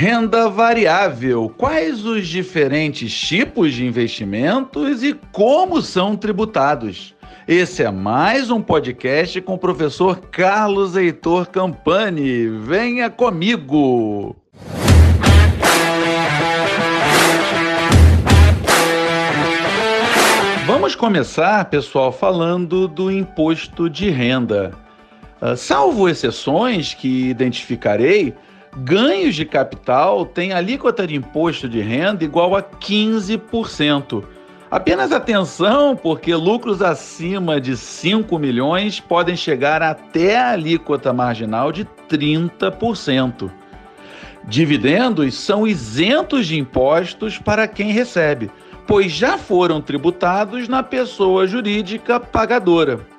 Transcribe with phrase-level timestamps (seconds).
[0.00, 7.16] Renda variável: quais os diferentes tipos de investimentos e como são tributados?
[7.48, 12.46] Esse é mais um podcast com o professor Carlos Heitor Campani.
[12.46, 14.36] Venha comigo!
[20.64, 24.72] Vamos começar, pessoal, falando do imposto de renda.
[25.42, 28.32] Uh, salvo exceções que identificarei,
[28.78, 34.24] ganhos de capital têm alíquota de imposto de renda igual a 15%.
[34.70, 41.86] Apenas atenção, porque lucros acima de 5 milhões podem chegar até a alíquota marginal de
[42.08, 43.50] 30%.
[44.44, 48.50] Dividendos são isentos de impostos para quem recebe,
[48.86, 53.17] pois já foram tributados na pessoa jurídica pagadora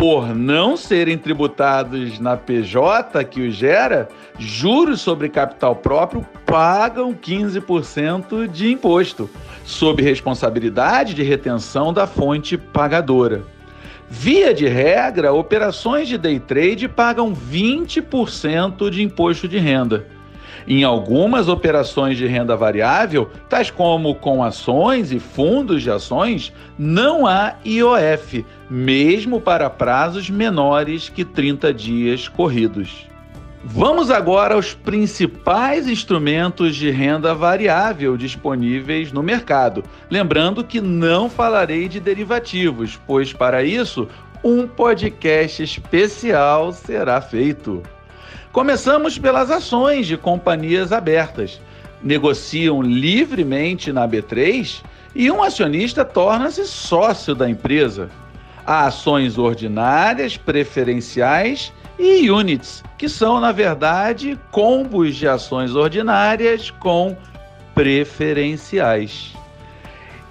[0.00, 8.48] por não serem tributados na PJ que os gera, juros sobre capital próprio pagam 15%
[8.48, 9.28] de imposto,
[9.62, 13.42] sob responsabilidade de retenção da fonte pagadora.
[14.08, 20.06] Via de regra, operações de day trade pagam 20% de imposto de renda.
[20.70, 27.26] Em algumas operações de renda variável, tais como com ações e fundos de ações, não
[27.26, 33.04] há IOF, mesmo para prazos menores que 30 dias corridos.
[33.64, 39.82] Vamos agora aos principais instrumentos de renda variável disponíveis no mercado.
[40.08, 44.06] Lembrando que não falarei de derivativos, pois para isso
[44.44, 47.82] um podcast especial será feito.
[48.52, 51.60] Começamos pelas ações de companhias abertas.
[52.02, 54.82] Negociam livremente na B3
[55.14, 58.10] e um acionista torna-se sócio da empresa.
[58.66, 67.16] Há ações ordinárias, preferenciais e units, que são, na verdade, combos de ações ordinárias com
[67.72, 69.32] preferenciais.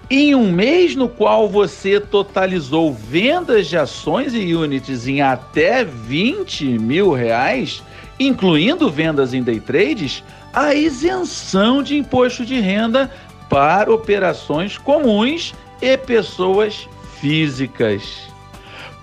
[0.10, 6.66] Em um mês no qual você totalizou vendas de ações e units em até 20
[6.80, 7.82] mil reais,
[8.20, 13.10] incluindo vendas em day trades, a isenção de imposto de renda
[13.50, 16.88] para operações comuns e pessoas
[17.20, 18.30] físicas.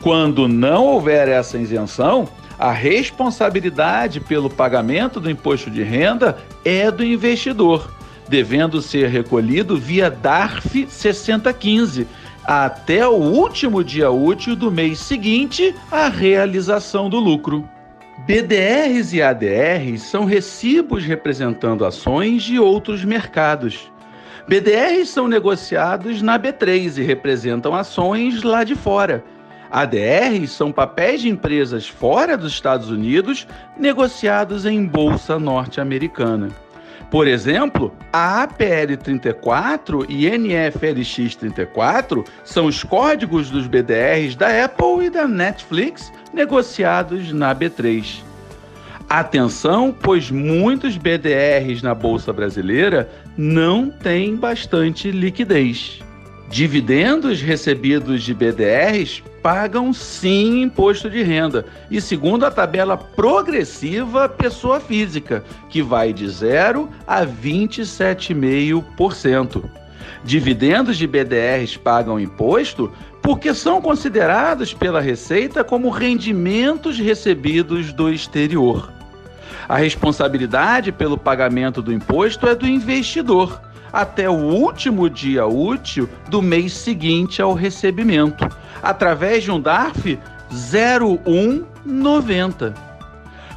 [0.03, 2.29] Quando não houver essa isenção,
[2.59, 7.91] a responsabilidade pelo pagamento do imposto de renda é do investidor,
[8.29, 12.07] devendo ser recolhido via DARF 6015
[12.45, 17.69] até o último dia útil do mês seguinte à realização do lucro.
[18.25, 23.93] BDRs e ADRs são recibos representando ações de outros mercados.
[24.49, 29.23] BDRs são negociados na B3 e representam ações lá de fora.
[29.71, 33.47] ADRs são papéis de empresas fora dos Estados Unidos
[33.77, 36.49] negociados em bolsa norte-americana.
[37.11, 45.07] Por exemplo, a APL 34 e NFLX 34 são os códigos dos BDRs da Apple
[45.07, 48.23] e da Netflix negociados na B3.
[49.09, 56.01] Atenção, pois muitos BDRs na bolsa brasileira não têm bastante liquidez.
[56.49, 64.79] Dividendos recebidos de BDRs pagam sim imposto de renda e, segundo a tabela progressiva, pessoa
[64.79, 69.65] física, que vai de 0 a 27,5%.
[70.25, 72.91] Dividendos de BDRs pagam imposto
[73.21, 78.91] porque são considerados pela Receita como rendimentos recebidos do exterior.
[79.69, 83.66] A responsabilidade pelo pagamento do imposto é do investidor
[83.97, 88.47] até o último dia útil do mês seguinte ao recebimento,
[88.83, 90.19] através de um DARF
[90.51, 92.75] 0190.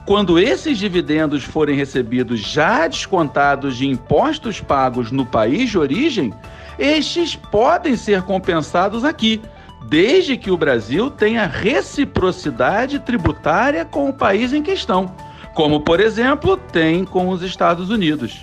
[0.06, 6.34] Quando esses dividendos forem recebidos já descontados de impostos pagos no país de origem,
[6.80, 9.42] estes podem ser compensados aqui,
[9.90, 15.14] desde que o Brasil tenha reciprocidade tributária com o país em questão,
[15.54, 18.40] como, por exemplo, tem com os Estados Unidos.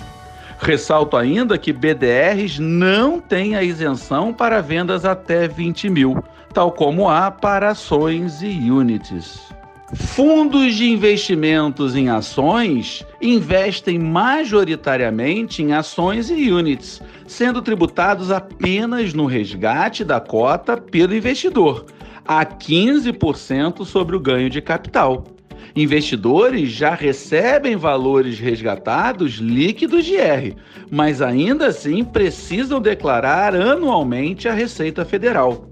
[0.58, 7.08] Ressalto ainda que BDRs não têm a isenção para vendas até 20 mil, tal como
[7.08, 9.54] há para ações e units.
[9.94, 19.26] Fundos de investimentos em ações investem majoritariamente em ações e units, sendo tributados apenas no
[19.26, 21.86] resgate da cota pelo investidor,
[22.26, 25.35] a 15% sobre o ganho de capital.
[25.76, 30.56] Investidores já recebem valores resgatados líquidos de R,
[30.90, 35.68] mas ainda assim precisam declarar anualmente a Receita Federal.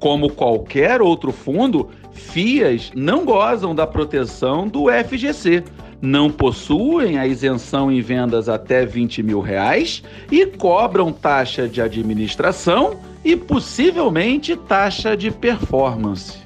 [0.00, 5.62] Como qualquer outro fundo, FIAs não gozam da proteção do FGC,
[6.02, 10.02] não possuem a isenção em vendas até 20 mil reais
[10.32, 16.43] e cobram taxa de administração e possivelmente taxa de performance.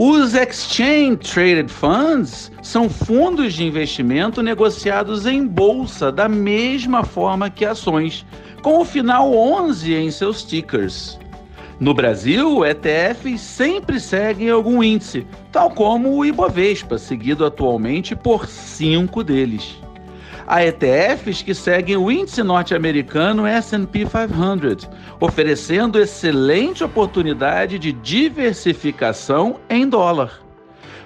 [0.00, 7.64] Os Exchange Traded Funds são fundos de investimento negociados em bolsa da mesma forma que
[7.64, 8.24] ações,
[8.62, 11.18] com o final 11 em seus tickers.
[11.80, 19.24] No Brasil, ETFs sempre seguem algum índice, tal como o Ibovespa, seguido atualmente por cinco
[19.24, 19.80] deles.
[20.50, 24.88] Há ETFs que seguem o índice norte-americano S&P 500,
[25.20, 30.40] oferecendo excelente oportunidade de diversificação em dólar.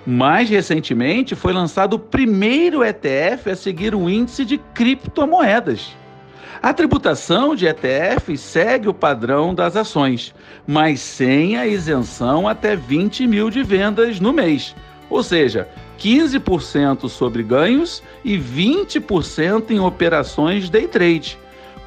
[0.07, 5.91] Mais recentemente, foi lançado o primeiro ETF a seguir o índice de criptomoedas.
[6.63, 10.33] A tributação de ETFs segue o padrão das ações,
[10.65, 14.73] mas sem a isenção até 20 mil de vendas no mês,
[15.11, 15.69] ou seja,
[15.99, 21.39] 15% sobre ganhos e 20% em operações day trade,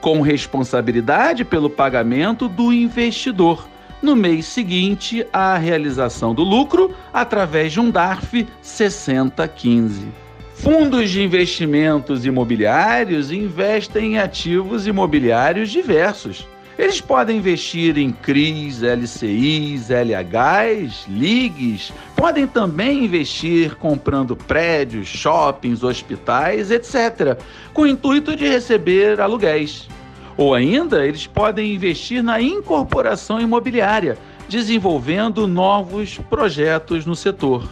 [0.01, 3.67] com responsabilidade pelo pagamento do investidor
[4.01, 10.07] no mês seguinte à realização do lucro através de um DARF 6015.
[10.53, 16.47] Fundos de investimentos imobiliários investem em ativos imobiliários diversos.
[16.77, 26.71] Eles podem investir em CRIs, LCIs, LHs, LIGs, podem também investir comprando prédios, shoppings, hospitais,
[26.71, 27.37] etc.,
[27.73, 29.87] com o intuito de receber aluguéis.
[30.35, 34.17] Ou ainda, eles podem investir na incorporação imobiliária,
[34.49, 37.69] desenvolvendo novos projetos no setor.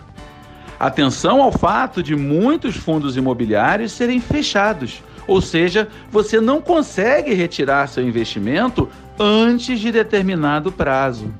[0.80, 7.88] Atenção ao fato de muitos fundos imobiliários serem fechados, ou seja, você não consegue retirar
[7.88, 8.90] seu investimento
[9.20, 11.34] antes de determinado prazo.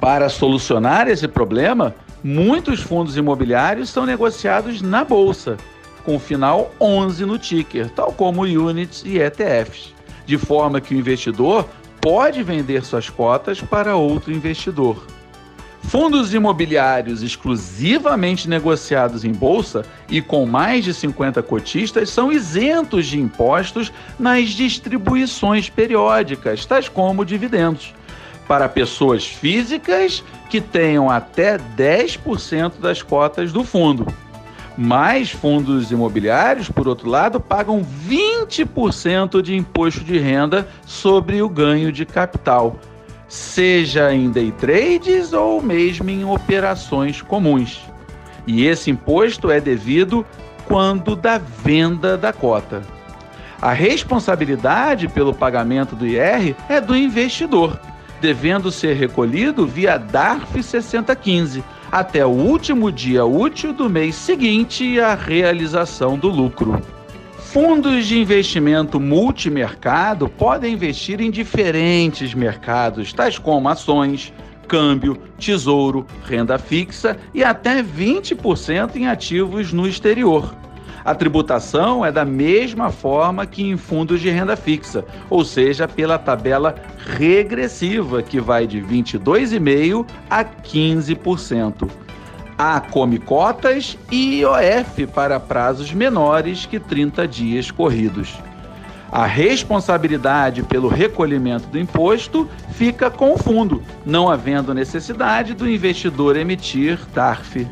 [0.00, 5.56] Para solucionar esse problema, muitos fundos imobiliários são negociados na bolsa,
[6.04, 9.94] com o final 11 no ticker, tal como units e ETFs,
[10.26, 11.66] de forma que o investidor
[12.00, 15.13] pode vender suas cotas para outro investidor.
[15.88, 23.20] Fundos imobiliários exclusivamente negociados em bolsa e com mais de 50 cotistas são isentos de
[23.20, 27.94] impostos nas distribuições periódicas, tais como dividendos,
[28.48, 34.06] para pessoas físicas que tenham até 10% das cotas do fundo.
[34.76, 41.92] Mais fundos imobiliários, por outro lado, pagam 20% de imposto de renda sobre o ganho
[41.92, 42.76] de capital
[43.34, 47.82] seja em day trades ou mesmo em operações comuns.
[48.46, 50.24] E esse imposto é devido
[50.66, 52.82] quando da venda da cota.
[53.60, 57.80] A responsabilidade pelo pagamento do IR é do investidor,
[58.20, 65.14] devendo ser recolhido via DARF 6015 até o último dia útil do mês seguinte à
[65.14, 66.80] realização do lucro.
[67.54, 74.32] Fundos de investimento multimercado podem investir em diferentes mercados, tais como ações,
[74.66, 80.52] câmbio, tesouro, renda fixa e até 20% em ativos no exterior.
[81.04, 86.18] A tributação é da mesma forma que em fundos de renda fixa, ou seja, pela
[86.18, 86.74] tabela
[87.06, 92.03] regressiva, que vai de 22,5% a 15%.
[92.56, 98.32] Há comicotas e IOF para prazos menores que 30 dias corridos.
[99.10, 106.36] A responsabilidade pelo recolhimento do imposto fica com o fundo, não havendo necessidade do investidor
[106.36, 107.66] emitir TARF.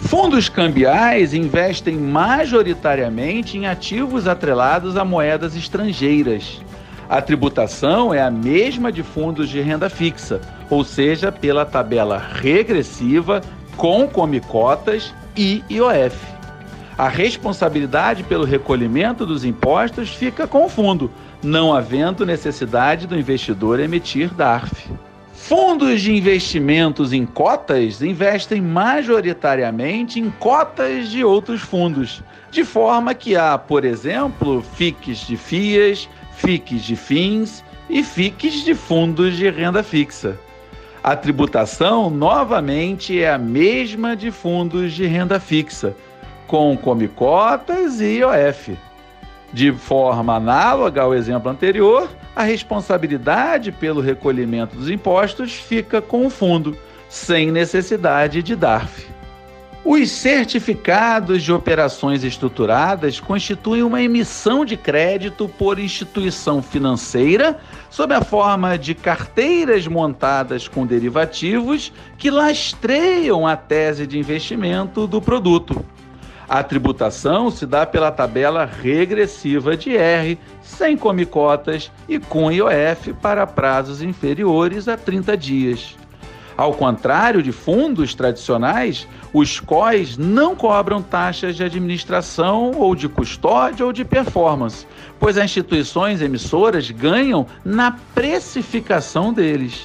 [0.00, 6.60] Fundos cambiais investem majoritariamente em ativos atrelados a moedas estrangeiras.
[7.08, 10.40] A tributação é a mesma de fundos de renda fixa,
[10.70, 13.40] ou seja, pela tabela regressiva
[13.78, 16.18] com comicotas e IOF.
[16.98, 21.08] A responsabilidade pelo recolhimento dos impostos fica com o fundo,
[21.40, 24.90] não havendo necessidade do investidor emitir DARF.
[25.32, 32.20] Fundos de investimentos em cotas investem majoritariamente em cotas de outros fundos,
[32.50, 38.74] de forma que há, por exemplo, FICs de FIAs, FICs de FINS e FICs de
[38.74, 40.36] fundos de renda fixa.
[41.02, 45.94] A tributação, novamente, é a mesma de fundos de renda fixa,
[46.46, 48.76] com comicotas e IOF.
[49.52, 56.30] De forma análoga ao exemplo anterior, a responsabilidade pelo recolhimento dos impostos fica com o
[56.30, 56.76] fundo,
[57.08, 59.17] sem necessidade de DARF.
[59.90, 68.20] Os certificados de operações estruturadas constituem uma emissão de crédito por instituição financeira sob a
[68.20, 75.82] forma de carteiras montadas com derivativos que lastreiam a tese de investimento do produto.
[76.46, 83.46] A tributação se dá pela tabela regressiva de R, sem comicotas e com IOF para
[83.46, 85.96] prazos inferiores a 30 dias.
[86.58, 93.86] Ao contrário de fundos tradicionais, os COIs não cobram taxas de administração ou de custódia
[93.86, 94.84] ou de performance,
[95.20, 99.84] pois as instituições emissoras ganham na precificação deles.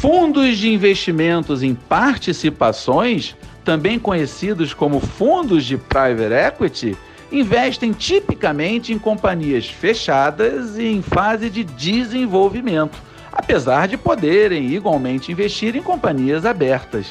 [0.00, 6.96] Fundos de investimentos em participações também conhecidos como fundos de private equity,
[7.30, 12.98] investem tipicamente em companhias fechadas e em fase de desenvolvimento,
[13.32, 17.06] apesar de poderem igualmente investir em companhias abertas.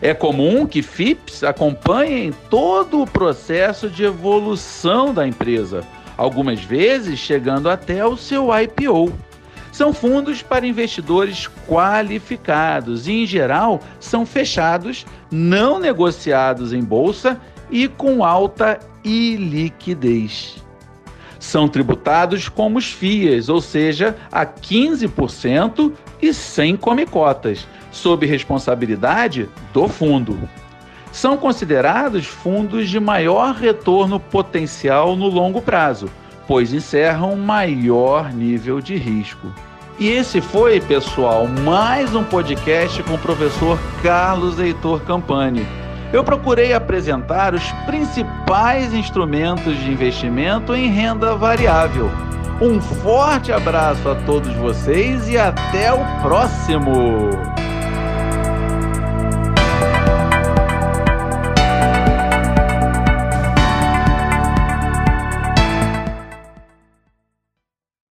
[0.00, 5.82] É comum que FIPS acompanhem todo o processo de evolução da empresa,
[6.16, 9.12] algumas vezes chegando até o seu IPO.
[9.70, 17.88] São fundos para investidores qualificados e, em geral, são fechados, não negociados em bolsa e
[17.88, 20.61] com alta iliquidez.
[21.42, 29.88] São tributados como os FIAs, ou seja, a 15% e sem comicotas, sob responsabilidade do
[29.88, 30.48] fundo.
[31.10, 36.08] São considerados fundos de maior retorno potencial no longo prazo
[36.46, 39.52] pois encerram maior nível de risco.
[39.98, 45.81] E esse foi, pessoal, mais um podcast com o professor Carlos Heitor Campani.
[46.12, 52.10] Eu procurei apresentar os principais instrumentos de investimento em renda variável.
[52.60, 57.61] Um forte abraço a todos vocês e até o próximo!